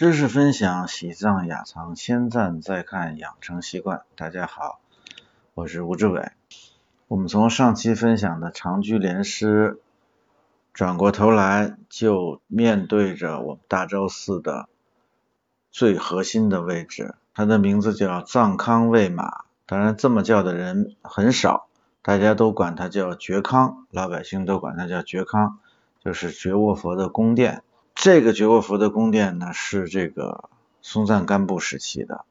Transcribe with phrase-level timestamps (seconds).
[0.00, 4.00] 知识分享，喜藏雅藏，先赞再看，养成习惯。
[4.16, 4.80] 大家好，
[5.52, 6.32] 我是吴志伟。
[7.06, 9.78] 我们从上期分享的长居连诗，
[10.72, 14.70] 转过头来就面对着我们大昭寺的
[15.70, 19.44] 最核心的位置，它的名字叫藏康卫马。
[19.66, 21.66] 当然，这么叫的人很少，
[22.00, 25.58] 大家都管它叫觉康，老百姓都管它叫觉康，
[26.02, 27.62] 就是觉卧佛的宫殿。
[28.02, 30.48] 这个觉卧佛的宫殿呢，是这个
[30.80, 32.24] 松赞干布时期的。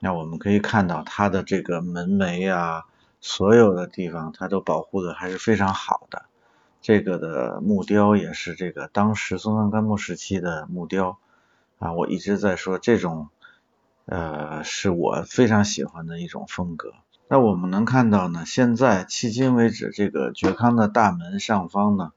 [0.00, 2.86] 那我们可以看到它的这个门楣啊，
[3.20, 6.24] 所有的地方它都保护的还是非常好的。
[6.82, 11.18] 这个的木雕也是这个当时松赞干布时期的木雕
[11.78, 11.92] 啊。
[11.92, 13.28] 我一直在说这种
[14.06, 16.94] 呃是我非常喜欢的一种风格。
[17.28, 22.10] 那我们能看到呢，现在迄今为止，这个觉康的大门上方呢。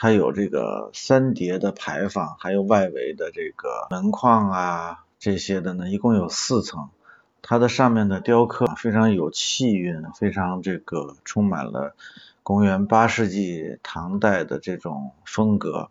[0.00, 6.90] 它有这个三叠的牌坊，还有外围的这个门框啊，这些的呢，一共有四层。
[7.42, 11.96] 它的上面的雕刻非常有气韵，非常这个充满了
[12.44, 15.90] 公元八世纪唐代的这种风格。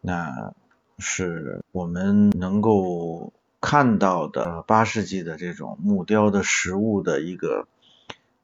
[0.00, 0.54] 那
[1.00, 7.66] 是我们能够看到的八世纪的这种木雕的实物的一个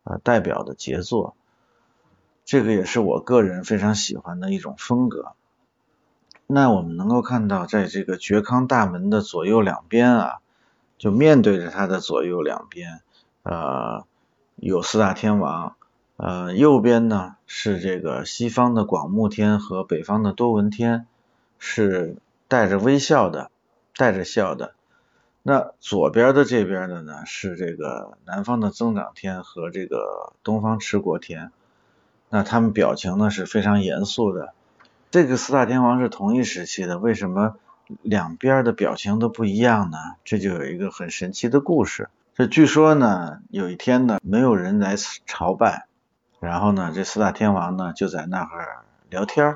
[0.02, 1.36] 呃代表的杰作。
[2.46, 5.32] 这个也是我个人非常喜欢的一种风格。
[6.46, 10.38] 那我们能够看到，在这个觉康大门的左右两边啊，
[10.96, 13.00] 就面对着它的左右两边，
[13.42, 14.06] 呃，
[14.54, 15.74] 有四大天王，
[16.16, 21.08] 呃，右边呢是这个西方的广目天和北方的多闻天，
[21.58, 22.16] 是
[22.46, 23.50] 带着微笑的，
[23.96, 24.74] 带着笑的。
[25.42, 31.50] 那左边的这边的呢，是这个南方的增长天和这个东方持国天。
[32.36, 34.52] 那他们表情呢是非常严肃的。
[35.10, 37.56] 这个四大天王是同一时期的，为什么
[38.02, 39.96] 两边的表情都不一样呢？
[40.22, 42.10] 这就有一个很神奇的故事。
[42.34, 45.86] 这据说呢，有一天呢，没有人来朝拜，
[46.38, 49.54] 然后呢，这四大天王呢就在那儿聊天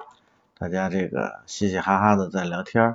[0.58, 2.94] 大家这个嘻嘻哈哈的在聊天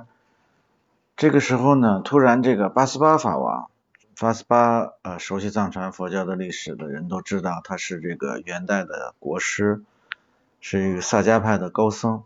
[1.16, 3.68] 这个时候呢，突然这个八思巴法王。
[4.16, 9.82] 法斯巴，呃，熟悉藏传佛教的历史的人都知道，他是这个元代的国师，
[10.58, 12.22] 是一个萨迦派的高僧，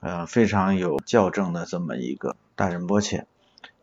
[0.00, 3.26] 呃，非常有教正的这么一个大仁波切。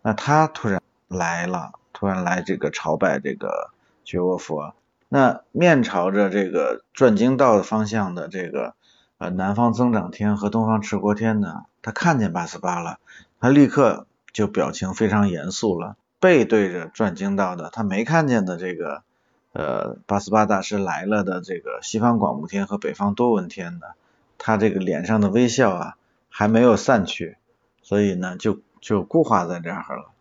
[0.01, 3.69] 那他突然来了，突然来这个朝拜这个
[4.03, 4.73] 觉沃佛，
[5.07, 8.73] 那面朝着这个转经道的方向的这个
[9.19, 12.97] 呃南方增长天和东方持国天呢，他看见八思巴了，
[13.39, 15.97] 他立刻就表情非常严肃了。
[16.23, 19.03] 背对着转经道的，他没看见的这个
[19.51, 23.95] 呃八思巴大师来了的这个西方广目天和北方多闻天的，
[24.37, 25.97] 他这个脸上的微笑啊
[26.29, 27.35] 还没有散去，
[27.81, 30.11] 所以呢就就固化在这儿了。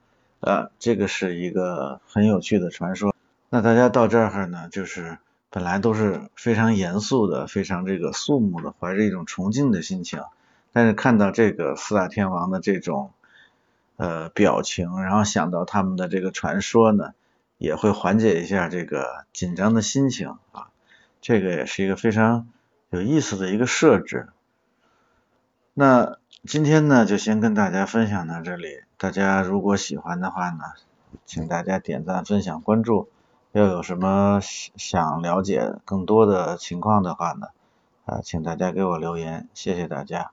[0.40, 3.14] 呃，这个是一个很有趣的传说。
[3.48, 5.18] 那大家到这儿呢，就是
[5.50, 10.20] 本来都是非常严肃的、非常这个肃穆的，怀着一种崇敬的心情，
[10.72, 13.12] 但是看到这个四大天王的这种。
[13.96, 17.12] 呃，表情，然后想到他们的这个传说呢，
[17.58, 20.68] 也会缓解一下这个紧张的心情啊。
[21.20, 22.48] 这个也是一个非常
[22.90, 24.28] 有意思的一个设置。
[25.74, 28.82] 那今天呢，就先跟大家分享到这里。
[28.96, 30.64] 大家如果喜欢的话呢，
[31.24, 33.08] 请大家点赞、分享、关注。
[33.52, 37.48] 要有什么想了解更多的情况的话呢，
[38.06, 39.48] 啊，请大家给我留言。
[39.54, 40.32] 谢谢大家。